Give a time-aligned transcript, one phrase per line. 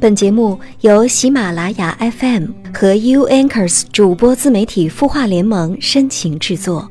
[0.00, 6.90] 本节目由喜马拉雅 FM 和 U Anchors 主播自媒体孵化联盟深情制作。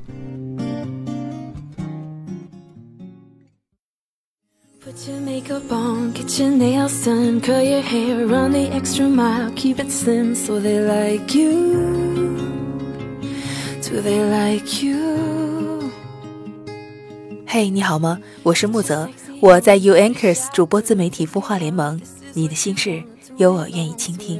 [17.48, 18.20] Hey，，你好吗？
[18.44, 19.10] 我是木泽，
[19.42, 22.00] 我在 U Anchors 主播自媒体孵化联盟。
[22.34, 23.04] 你的心事
[23.38, 24.40] 有我愿意倾听。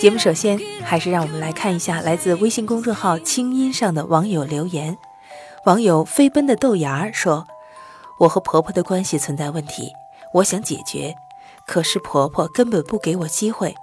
[0.00, 4.96] 节目首先还是让我们来看一下来自微信公众号“清音”上的网友留言。
[5.64, 7.46] 网友飞奔的豆芽说
[8.20, 9.92] ：“我和婆婆的关系存在问题，
[10.34, 11.16] 我想解决。”
[11.68, 13.74] 可是婆婆根本不给我机会。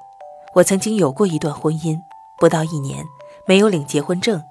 [0.55, 2.01] 我曾经有过一段婚姻，
[2.39, 3.05] 不到一年，
[3.45, 4.41] 没有领结婚证，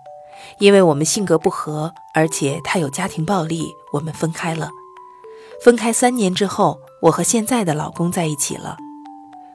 [0.58, 4.70] 因为我们性格不合，而且她有家庭暴力，我们分开了。
[5.62, 8.76] 分开三年之后，我和现在的老公在一起了。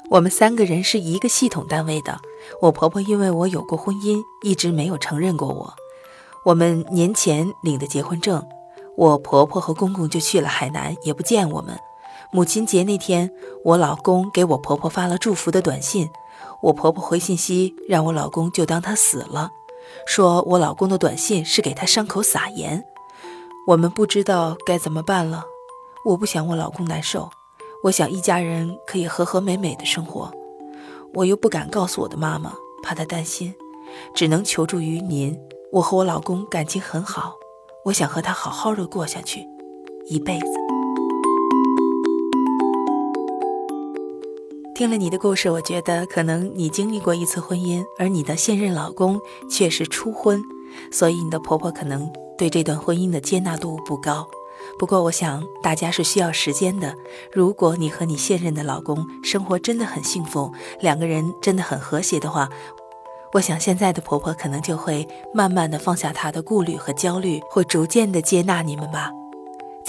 [0.10, 2.20] 我们三个人是一个系统单位的。
[2.62, 5.74] 我婆婆因为我有过婚姻，一直没有承认过我。
[6.44, 8.46] 我们年前领的结婚证，
[8.98, 11.80] 我婆婆和公公就去了海南，也不见我们。
[12.32, 13.32] 母亲节那天，
[13.64, 16.08] 我老公给我婆婆发了祝福的短信，
[16.62, 19.50] 我婆婆回信息让我老公就当他死了，
[20.06, 22.84] 说我老公的短信是给他伤口撒盐。
[23.66, 25.44] 我们不知道该怎么办了，
[26.06, 27.32] 我不想我老公难受，
[27.84, 30.32] 我想一家人可以和和美美的生活，
[31.16, 33.56] 我又不敢告诉我的妈妈，怕她担心，
[34.14, 35.36] 只能求助于您。
[35.72, 37.34] 我和我老公感情很好，
[37.86, 39.48] 我想和他好好的过下去，
[40.06, 40.59] 一辈子。
[44.80, 50.42] 听了你的故事，我觉得可能你经历过一次婚姻，而你的现任老公却是初婚，
[50.90, 54.26] 所以你的婆婆可能对这段婚姻的接纳度不高。
[54.80, 56.96] 不过，我想大家是需要时间的。
[57.30, 62.48] 如果你和你现任的老公生活真的很幸福，两个人真的很和谐的话，
[63.34, 69.12] 我想现在的婆婆可能就会慢慢的放下她的顾虑和焦虑，会逐渐的接纳你们吧。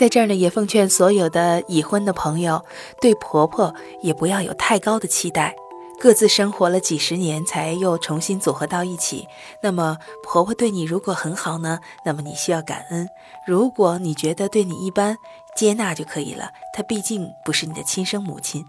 [0.01, 2.65] 在这儿呢，也奉劝所有的已婚的朋友，
[3.03, 5.55] 对婆婆也不要有太高的期待。
[6.01, 9.29] 各自生活了几十年，才又重新组合到一起。
[9.63, 13.05] 那么，婆婆对你如果很好呢，那么你需要感恩；
[13.47, 15.19] 如果你觉得对你一般，
[15.55, 16.49] 接纳就可以了。
[16.73, 18.65] 她毕竟不是你的亲生母亲，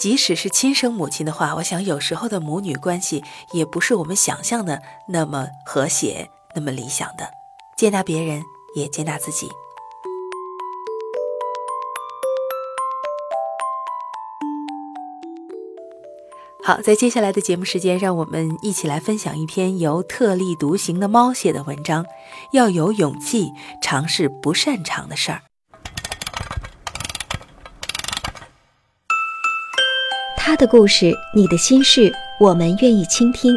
[0.00, 3.22] 即使是亲生母亲的话，我想有时候的母女关系
[3.52, 7.30] 也不是我们想象的那么和谐、那么理想的。
[7.76, 8.42] 接纳别人，
[8.74, 9.48] 也接纳自己。
[16.66, 22.06] 好，在接下来的节目时间，让我们一起来分享一篇由特立独行的猫写的文章。
[22.52, 23.50] 要有勇气
[23.82, 25.42] 尝试不擅长的事儿。
[30.38, 32.10] 他的故事，你的心事，
[32.40, 33.54] 我们愿意倾听。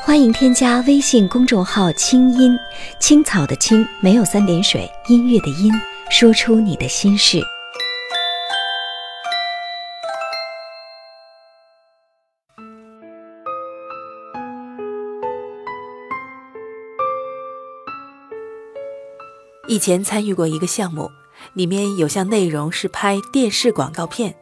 [0.00, 2.58] 欢迎添加微信公众号“清音
[2.98, 5.70] 青草”的青，没有三点水，音乐的音，
[6.08, 7.42] 说出你的心事。
[19.68, 21.10] 以前参与过一个项目，
[21.52, 24.34] 里面有项内容是拍电视广告片，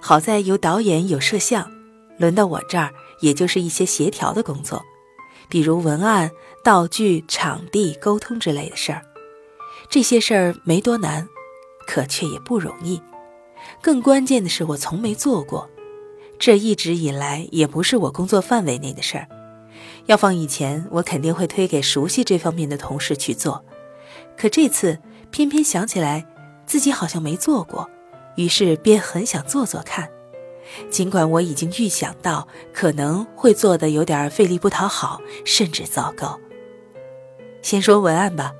[0.00, 1.70] 好在有导演有摄像，
[2.16, 4.82] 轮到我这儿，也就是一些协调的工作，
[5.50, 6.30] 比如文案、
[6.64, 9.02] 道具、场地、沟通之类的事儿。
[9.90, 11.28] 这些事儿没多难，
[11.86, 13.02] 可却也不容易。
[13.82, 15.68] 更关键的是，我从没做过，
[16.38, 19.28] 这一直以来也不是我工作范围内的事儿。
[20.06, 23.62] 要放以前，我肯定会推给熟悉这方面的同事去做。
[24.36, 24.98] 可这次
[25.30, 26.26] 偏偏想起来，
[26.66, 27.88] 自己好像没做过，
[28.36, 30.08] 于是便很想做做看。
[30.90, 36.40] 尽管我已经预想到可能会做的有点费力不讨好，甚至糟糕。
[37.60, 38.52] 先说文案吧，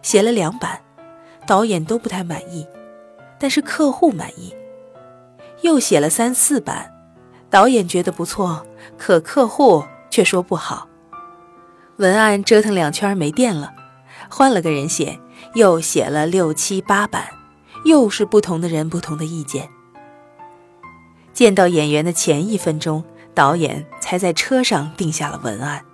[0.00, 0.80] 写了两版，
[1.46, 2.66] 导演都不太满意，
[3.38, 4.54] 但是客户满意。
[5.62, 6.92] 又写了三四版，
[7.50, 8.64] 导演觉得不错，
[8.96, 10.88] 可客户却说不好。
[11.96, 13.74] 文案折腾两圈没电了。
[14.28, 15.18] 换了个人写，
[15.54, 17.28] 又写了六七八版，
[17.84, 19.68] 又是不同的人，不同的意见。
[21.32, 23.04] 见到演员的前一分钟，
[23.34, 25.84] 导演才在车上定下了文案。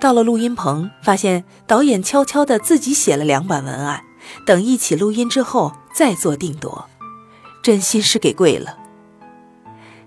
[0.00, 4.02] 到了录音棚，发现导演悄悄地自己写了两版文案，
[4.44, 6.88] 等一起录音之后再做定夺，
[7.62, 8.78] 真心是给跪了。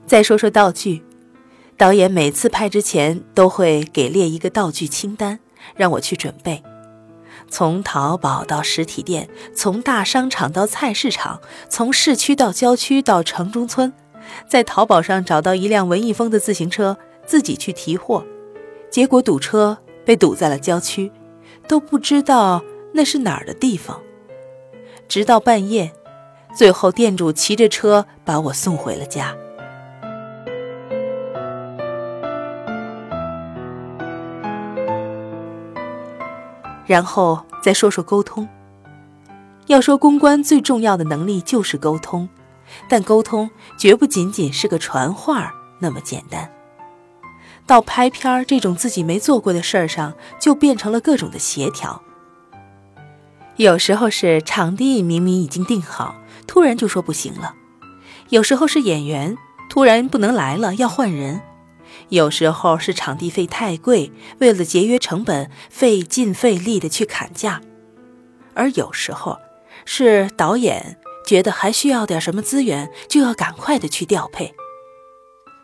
[0.06, 1.04] 再说说道具，
[1.78, 5.40] 导演每次拍之前都会给列一个道具清单，
[5.76, 6.62] 让我去准备。
[7.50, 11.40] 从淘宝到实体店，从大商场到菜市场，
[11.70, 13.94] 从市区到郊区到城中村，
[14.48, 18.26] 在淘宝上找到一辆文艺风的自行车，自己去提货，
[18.90, 21.12] 结果堵车，被堵在了郊区，
[21.68, 22.64] 都不知道
[22.94, 24.02] 那是哪儿的地方。
[25.08, 25.94] 直到半夜，
[26.58, 29.36] 最后店主骑着车把我送回了家。
[36.86, 38.48] 然后再说说沟通。
[39.68, 42.30] 要说公关最重要的能力就是沟通，
[42.88, 46.52] 但沟通绝不仅仅是个传话那么简单。
[47.66, 52.00] 到拍片儿这种自己没做过的事儿上，就变成了各种的协调。
[53.56, 56.16] 有时候是场地明明已经定好，
[56.46, 57.56] 突然就说不行了；
[58.30, 59.36] 有时候是演员
[59.68, 61.42] 突然不能来了，要换人。
[62.10, 67.60] 有时候是场地费太贵，为了节约成本，费劲费力的去砍价；
[68.54, 69.40] 而有时候
[69.86, 74.54] 是导演觉得还需要点什么资源，就要赶快的去调配。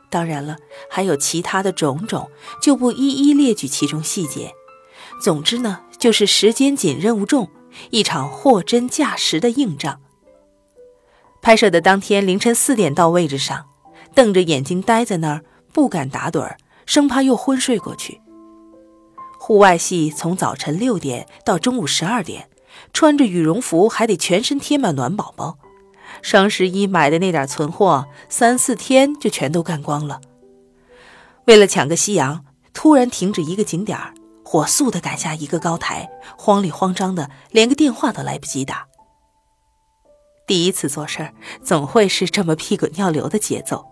[0.09, 0.57] 当然了，
[0.89, 2.29] 还有其他的种种，
[2.61, 4.51] 就不一一列举其中细节。
[5.21, 7.49] 总之呢，就是时间紧，任务重，
[7.91, 10.01] 一场货真价实的硬仗。
[11.41, 13.67] 拍摄的当天凌晨四点到位置上，
[14.13, 15.41] 瞪着眼睛待在那儿。
[15.73, 18.21] 不敢打盹儿，生怕又昏睡过去。
[19.39, 22.49] 户外戏从早晨六点到中午十二点，
[22.93, 25.57] 穿着羽绒服还得全身贴满暖宝宝。
[26.21, 30.21] 双十一买的那点存货，三四天就全都干光了。
[31.45, 34.13] 为了抢个夕阳，突然停止一个景点儿，
[34.43, 38.85] 火速的赶下一个高台，慌里慌张的，连个电话都来不及打。
[40.45, 41.33] 第一次做事儿，
[41.63, 43.90] 总会是这么屁滚尿流的节奏。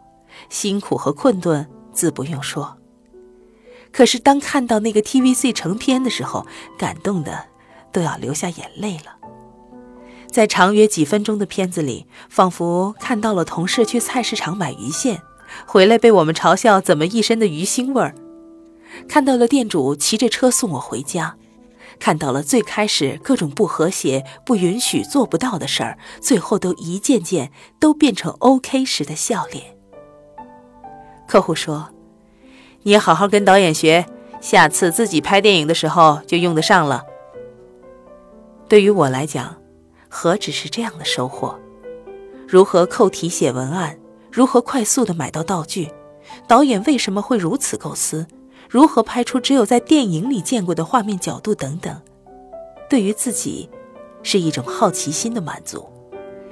[0.50, 2.78] 辛苦和困顿自不用说，
[3.92, 6.46] 可是当看到那个 TVC 成片的时候，
[6.78, 7.48] 感动的
[7.92, 9.18] 都要流下眼泪了。
[10.32, 15.22] 在长约几分钟的片子里，仿佛看到了同事去菜市场买鱼线，
[15.66, 18.14] 回来被我们嘲笑怎么一身的鱼腥味儿；
[19.08, 21.34] 看到了店主骑着车送我回家；
[22.00, 29.79] 看到了最开始各种不和谐、不允许、做不到的事儿，最后都一件件都变成 OK 时的笑脸。
[31.30, 31.90] 客户说
[32.82, 34.04] ：“你好好跟导演学，
[34.42, 37.04] 下次自己拍电影的时候就用得上了。”
[38.68, 39.58] 对于我来讲，
[40.08, 41.60] 何止是这样的收获？
[42.48, 44.00] 如何扣题写文案？
[44.32, 45.92] 如何快速的买到道具？
[46.48, 48.26] 导演为什么会如此构思？
[48.68, 51.54] 如何拍出只有在电影里见过的画面角度？
[51.54, 52.02] 等等，
[52.90, 53.70] 对于自己，
[54.24, 55.88] 是一种好奇心的满足，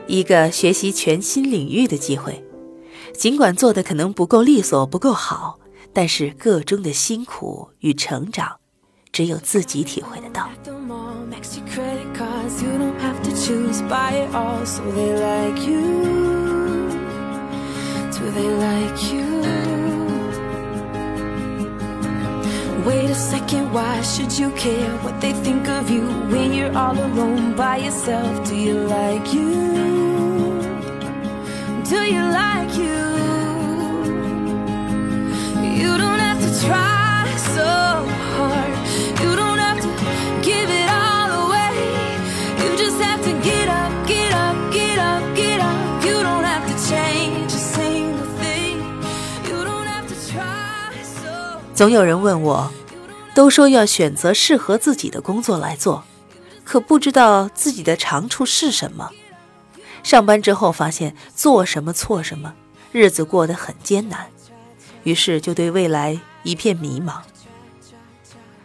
[0.06, 2.44] 一个学习全新领域的机会。
[3.14, 5.60] 尽管做的可能不够利索、不够好，
[5.94, 8.58] 但是个中的辛苦与成长，
[9.12, 10.50] 只有自己体会得到。
[31.90, 33.00] Do you like you?
[35.80, 37.24] You don't have to try
[37.56, 37.70] so
[38.36, 38.74] hard.
[39.24, 39.90] You don't have to
[40.44, 41.72] give it all away.
[42.62, 46.04] You just have to get up get up get up get up.
[46.04, 48.76] You don't have to change a single thing.
[49.48, 52.70] You don't have to try so 总有人问我
[53.34, 56.04] 都说要选择适合自己的工作来做
[56.66, 59.10] 可不知道自己的长处是什么。
[60.08, 62.54] 上班之后发现做什么错什么，
[62.94, 64.28] 日子过得很艰难，
[65.04, 67.18] 于是就对未来一片迷茫。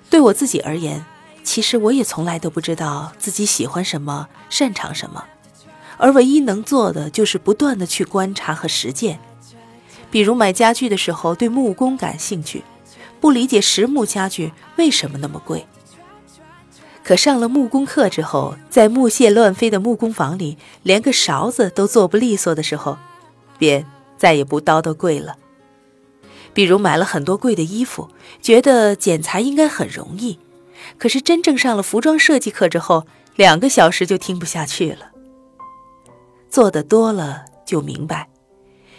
[0.08, 1.04] 对我自己而言，
[1.42, 5.24] 其实我也从来都不知道自己喜欢什么、擅长什么，
[5.96, 9.18] 而唯一能做的就是不断的去观察和实践。
[10.12, 12.62] 比如买家具的时候，对木工感兴趣。
[13.20, 15.66] 不理解实木家具为什么那么贵，
[17.04, 22.96] 可上了木工课之后，在木屑乱飞的木工房里，连个勺子都做不利索的时候，
[23.58, 23.84] 便
[24.16, 25.36] 再也不叨叨贵了。
[26.54, 28.08] 比如买了很多贵的衣服，
[28.40, 30.38] 觉得剪裁应该很容易，
[30.98, 33.06] 可是真正上了服装设计课之后，
[33.36, 35.10] 两个小时就听不下去了。
[36.50, 38.28] 做的多了就明白，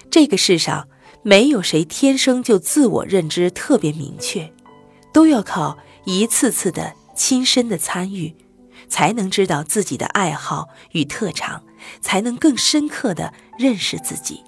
[0.10, 0.88] 这个世上。
[1.25, 4.51] 没有谁天生就自我认知特别明确，
[5.13, 8.36] 都要靠一次次的亲身的参与，
[8.88, 11.63] 才能知道自己的爱好与特长，
[12.01, 14.43] 才能更深刻的认识自己。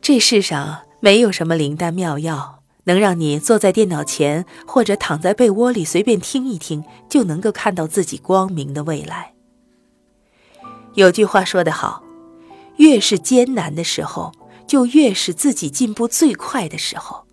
[0.00, 9.32] 这世上没有什么灵丹妙药，能让你坐在电脑前或者躺在被窝里随便听一听，就能够看到自己光明的未来。
[10.94, 12.02] 有句话说得好，
[12.76, 14.32] 越是艰难的时候，
[14.66, 17.24] 就越是自己进步最快的时候。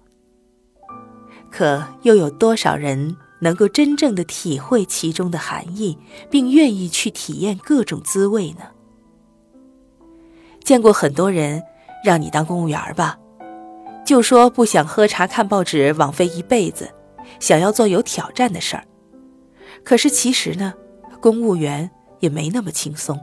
[1.51, 5.97] 可又有多少人能够真正的体会其中的含义，
[6.31, 8.61] 并愿意去体验各种滋味呢？
[10.63, 11.61] 见过很多人
[12.05, 13.19] 让你当公务员吧，
[14.05, 16.89] 就说不想喝茶看报纸枉费一辈子，
[17.41, 18.85] 想要做有挑战的事儿。
[19.83, 20.73] 可是其实呢，
[21.19, 23.19] 公务员也没那么轻松。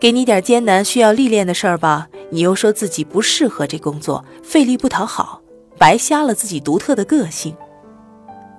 [0.00, 5.42] 给你点艰难需要历练的事儿吧，你又说自己不适合这工作，费力不讨好。
[5.76, 7.54] 白瞎了自己独特的个性，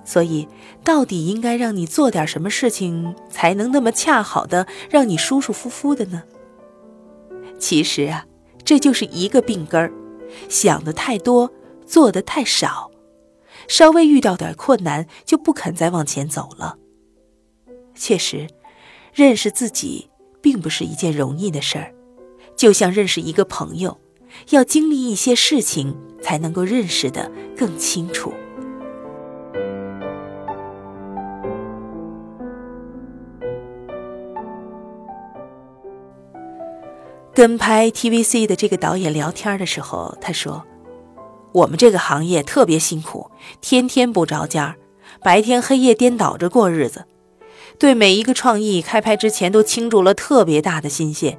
[0.06, 0.48] 所以
[0.82, 6.22] 到底应该让你做点什么事情，才能那么恰好的让你舒舒服服的呢？
[7.58, 8.24] 其实啊，
[8.64, 9.92] 这就是一个病根儿：
[10.48, 11.52] 想的太多，
[11.84, 12.90] 做的太少，
[13.66, 16.78] 稍微遇到点困难就不肯再往前走了。
[17.94, 18.46] 确实，
[19.12, 20.08] 认识自己
[20.40, 21.92] 并不是一件容易的事儿，
[22.54, 23.98] 就像认识一个朋友。
[24.50, 28.32] 要经历一些事情，才能够认识的更清楚。
[37.36, 40.64] 跟拍 TVC 的这个导演聊天的时候，他说
[41.52, 44.74] ：“我们这个行业特别辛苦，天天不着家，
[45.22, 47.04] 白天黑夜颠倒着过日子，
[47.78, 51.38] 对每一个创意开拍之前都倾注了特别大的心血。”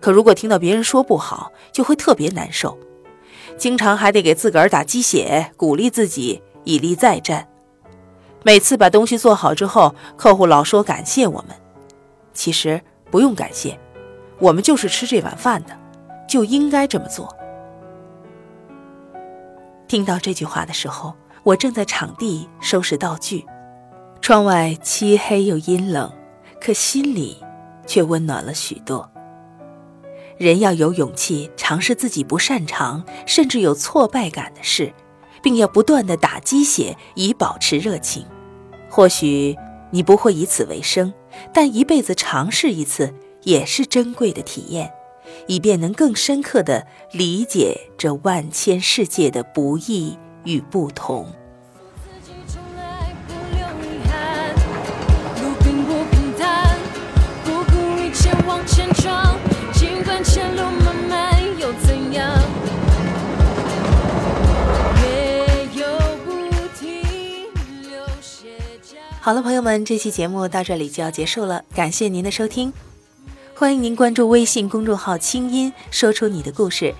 [0.00, 2.78] 可如果听到别人说不好，就会特别难受，
[3.58, 7.46] 经常还得给自个儿打鸡血，鼓励自己以力再战。
[8.42, 11.54] 每次把东西做好之后，客户老说感谢我们，
[12.32, 13.78] 其实不用感谢，
[14.40, 15.78] 我们就是吃这碗饭的，
[16.26, 17.34] 就应该这么做。
[19.86, 23.44] 听到这句话的时候，我正在场地收拾道具，
[24.20, 26.10] 窗外漆黑又阴冷，
[26.60, 27.36] 可心里
[27.86, 29.10] 却温暖了许多。
[30.38, 34.94] 人要有勇气尝试自己不擅长，甚至有挫败感的事，
[35.42, 38.24] 并要不断的打鸡血以保持热情。
[38.88, 39.54] 或许
[39.90, 41.12] 你不会以此为生，
[41.52, 44.92] 但一辈子尝试一次也是珍贵的体验，
[45.46, 51.26] 以便能更深刻的理解这万千世界的不易与不同。
[69.22, 72.72] 好了，朋友们，这期节目到这里就要结束了，感谢您的收听，
[73.60, 76.94] 欢迎您关注微信公众号“清音说出你的故事”，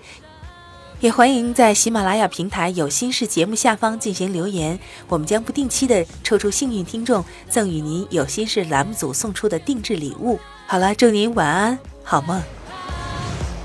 [1.00, 10.38] 也欢迎在喜马拉雅平台有心事节目下方进行留言，我们将不定期的抽出幸运听众，赠予您有心事栏目组送出的定制礼物。
[10.66, 12.38] 好了，祝您晚安，好梦。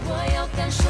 [0.08, 0.90] 我要感受